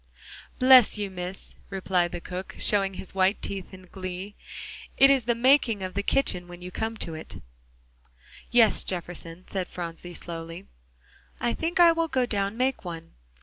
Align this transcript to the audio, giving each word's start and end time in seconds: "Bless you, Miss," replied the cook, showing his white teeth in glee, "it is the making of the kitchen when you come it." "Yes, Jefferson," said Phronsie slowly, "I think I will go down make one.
"Bless 0.57 0.97
you, 0.97 1.11
Miss," 1.11 1.53
replied 1.69 2.11
the 2.11 2.19
cook, 2.19 2.55
showing 2.57 2.95
his 2.95 3.13
white 3.13 3.39
teeth 3.39 3.71
in 3.71 3.83
glee, 3.91 4.33
"it 4.97 5.11
is 5.11 5.25
the 5.25 5.35
making 5.35 5.83
of 5.83 5.93
the 5.93 6.01
kitchen 6.01 6.47
when 6.47 6.59
you 6.59 6.71
come 6.71 6.97
it." 7.09 7.39
"Yes, 8.49 8.83
Jefferson," 8.83 9.43
said 9.47 9.67
Phronsie 9.67 10.15
slowly, 10.15 10.65
"I 11.39 11.53
think 11.53 11.79
I 11.79 11.91
will 11.91 12.07
go 12.07 12.25
down 12.25 12.57
make 12.57 12.83
one. 12.83 13.13